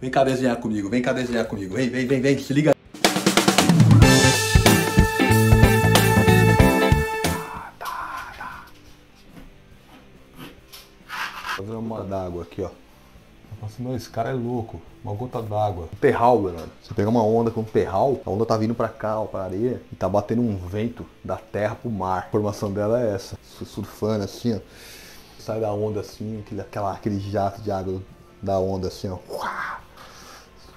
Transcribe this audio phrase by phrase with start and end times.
[0.00, 1.74] Vem cá desenhar comigo, vem cá desenhar comigo.
[1.74, 2.74] Vem, vem, vem, vem, se liga.
[11.54, 12.68] Fazer uma d'água aqui, ó.
[12.68, 14.80] Eu falo assim, não, esse cara é louco.
[15.04, 15.90] Uma gota d'água.
[16.00, 16.68] Terral, galera.
[16.82, 17.66] Você pega uma onda com um
[18.24, 21.36] a onda tá vindo pra cá, ó, pra areia, e tá batendo um vento da
[21.36, 22.20] terra pro mar.
[22.20, 23.36] A formação dela é essa.
[23.42, 24.60] Surfando assim, ó.
[25.38, 28.00] Sai da onda assim, aquele, aquela, aquele jato de água
[28.42, 29.18] da onda assim, ó.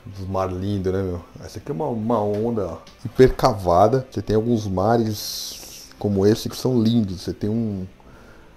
[0.05, 1.21] Dos mar lindo, né, meu?
[1.43, 4.05] Essa aqui é uma, uma onda ó, hiper cavada.
[4.11, 7.21] Você tem alguns mares como esse que são lindos.
[7.21, 7.88] Você tem um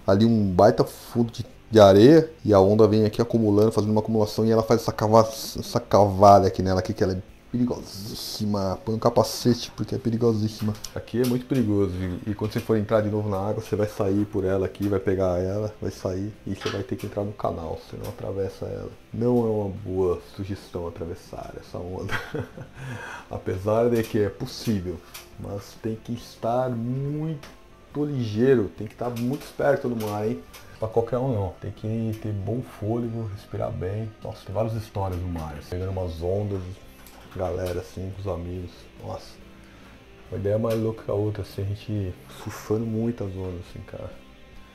[0.07, 4.01] ali um baita fundo de de areia e a onda vem aqui acumulando, fazendo uma
[4.01, 7.23] acumulação e ela faz essa, cava, essa cavada aqui nela aqui que ela é
[7.57, 8.79] perigosíssima.
[8.85, 10.75] Põe um capacete porque é perigosíssima.
[10.95, 13.75] Aqui é muito perigoso e, e quando você for entrar de novo na água, você
[13.75, 17.07] vai sair por ela aqui, vai pegar ela, vai sair e você vai ter que
[17.07, 18.91] entrar no canal, você não atravessa ela.
[19.13, 22.13] Não é uma boa sugestão atravessar essa onda.
[23.31, 24.97] Apesar de que é possível,
[25.41, 27.49] mas tem que estar muito
[27.97, 30.43] ligeiro, tem que estar muito esperto no mar, hein?
[30.79, 31.55] Pra qualquer um não.
[31.61, 34.11] Tem que ter bom fôlego, respirar bem.
[34.23, 35.57] Nossa, tem várias histórias no mar.
[35.71, 36.61] Pegando umas ondas,
[37.35, 38.71] galera assim, com os amigos.
[39.05, 39.47] Nossa.
[40.31, 44.11] Uma ideia mais louca que a outra, assim, a gente surfando muitas ondas, assim, cara.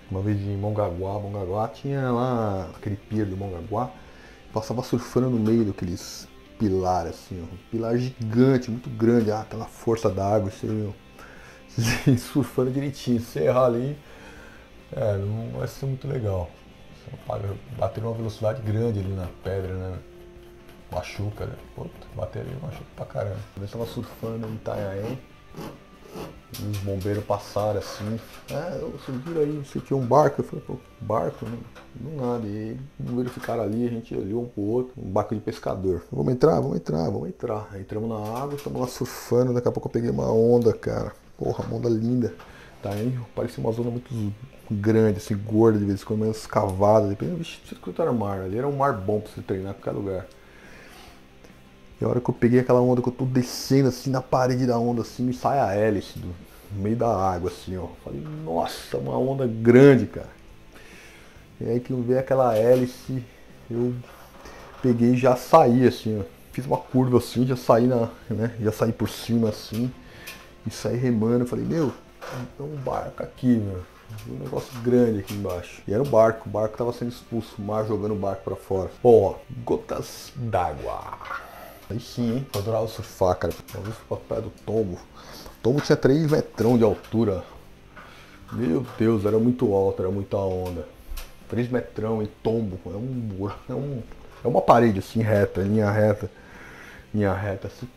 [0.09, 3.91] Uma vez em Mongaguá, Mongaguá tinha lá aquele pier do Mongaguá,
[4.53, 6.27] passava surfando no meio daqueles
[6.57, 7.41] pilares, assim.
[7.41, 10.93] Um pilar gigante, muito grande, ah, aquela força da água, assim,
[12.17, 13.19] surfando direitinho.
[13.19, 13.97] Se errar ali,
[14.93, 16.49] é, não vai ser muito legal.
[17.27, 19.99] Você bater uma velocidade grande ali na pedra, né?
[20.91, 21.55] Machuca, né?
[21.75, 23.39] Puta, bater ali machuca pra caramba.
[23.57, 25.19] Eu estava surfando em Itanhaém
[26.59, 28.19] e os bombeiros passaram assim.
[28.49, 30.41] É, vocês viram aí, você tinha um barco.
[30.41, 31.45] Eu falei, pô, barco?
[31.45, 32.45] Não, não nada.
[32.45, 36.03] E os bombeiros ficaram ali, a gente olhou um pro outro, um barco de pescador.
[36.11, 37.79] Vamos entrar, vamos entrar, vamos entrar.
[37.79, 41.13] Entramos na água, estamos lá surfando, daqui a pouco eu peguei uma onda, cara.
[41.37, 42.33] Porra, uma onda linda.
[42.83, 44.33] Tá aí, parecia uma zona muito
[44.69, 47.07] grande, assim, gorda de vez em quando, meio escavada.
[47.07, 48.41] Dependendo do circuito era mar.
[48.41, 50.27] Ali era um mar bom pra você treinar em qualquer lugar.
[52.01, 54.65] E a hora que eu peguei aquela onda que eu tô descendo assim na parede
[54.65, 56.33] da onda, assim, me sai a hélice do
[56.73, 57.87] no meio da água, assim, ó.
[58.03, 60.29] Falei, nossa, uma onda grande, cara.
[61.59, 63.23] E aí que eu vi aquela hélice,
[63.69, 63.93] eu
[64.81, 66.23] peguei e já saí, assim, ó.
[66.51, 68.09] Fiz uma curva assim, já saí na.
[68.29, 68.53] né?
[68.59, 69.89] Já saí por cima assim
[70.67, 71.45] e saí remando.
[71.45, 71.93] Falei, meu,
[72.57, 73.81] tem um barco aqui, meu.
[74.27, 75.81] Um negócio grande aqui embaixo.
[75.87, 78.57] E era um barco, o barco tava sendo expulso, o mar jogando o barco para
[78.57, 78.91] fora.
[79.01, 81.50] Ó, gotas d'água.
[81.91, 82.47] Aí sim, hein?
[82.53, 83.53] Eu adorava surfar, cara.
[83.73, 84.93] Uma vez fui pra praia do Tombo.
[84.93, 87.43] O Tombo tinha 3 metrão de altura.
[88.53, 90.87] Meu Deus, era muito alto, era muita onda.
[91.49, 92.79] 3 metrão e tombo.
[92.85, 94.01] É um, é um.
[94.43, 96.31] É uma parede assim, reta, linha reta.
[97.13, 97.67] Linha reta.
[97.67, 97.87] Assim,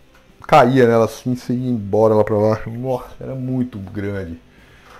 [0.42, 2.60] caía nela assim, você ia embora lá pra lá.
[2.66, 4.40] Nossa, era muito grande.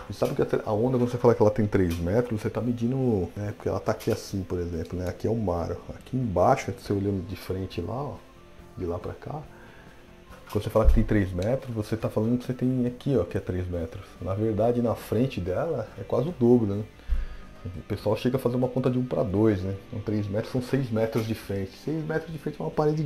[0.09, 2.61] E sabe que a onda, quando você fala que ela tem 3 metros, você está
[2.61, 3.53] medindo, né?
[3.57, 5.09] Porque ela está aqui assim, por exemplo, né?
[5.09, 5.73] Aqui é o mar.
[5.91, 8.15] Aqui embaixo, você olhando de frente lá, ó,
[8.77, 9.43] de lá para cá,
[10.51, 13.25] quando você fala que tem 3 metros, você está falando que você tem aqui, ó,
[13.25, 14.05] que é 3 metros.
[14.21, 16.85] Na verdade, na frente dela é quase o dobro, né?
[17.65, 19.75] O pessoal chega a fazer uma conta de 1 para 2, né?
[19.89, 21.73] Então 3 metros são 6 metros de frente.
[21.85, 23.05] 6 metros de frente é uma parede.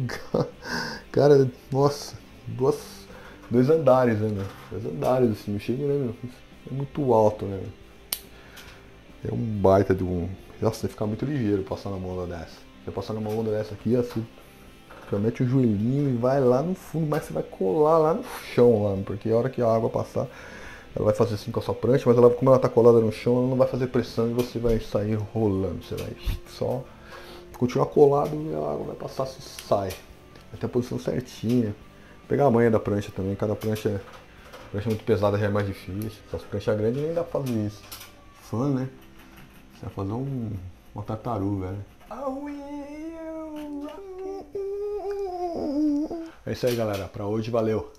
[1.12, 3.06] Cara, nossa, duas,
[3.50, 4.44] dois andares, né, meu?
[4.70, 6.14] Dois andares, assim, eu chego, né, meu?
[6.70, 7.62] É muito alto, né?
[9.24, 10.28] É um baita de um.
[10.60, 12.56] Nossa, você fica muito ligeiro passando uma onda dessa.
[12.84, 14.26] Você passar numa onda dessa aqui, assim,
[15.10, 18.24] você mete o joelhinho e vai lá no fundo, mas você vai colar lá no
[18.54, 20.26] chão, lá, porque a hora que a água passar,
[20.94, 23.12] ela vai fazer assim com a sua prancha, mas ela, como ela tá colada no
[23.12, 25.82] chão, ela não vai fazer pressão e você vai sair rolando.
[25.82, 26.12] Você vai
[26.48, 26.82] só
[27.56, 29.90] continuar colado e a água vai passar, se sai.
[30.58, 31.74] Ter a posição certinha.
[32.26, 34.00] Pegar a manha da prancha também, cada prancha é
[34.70, 36.20] Prancha muito pesada já é mais difícil.
[36.26, 37.82] Essas pranchas grandes nem dá pra fazer isso.
[38.42, 38.88] Fã, né?
[39.72, 40.50] Você vai fazer um,
[40.94, 41.78] uma tartaruga, né?
[46.48, 47.06] É isso aí, galera.
[47.08, 47.92] Pra hoje, valeu.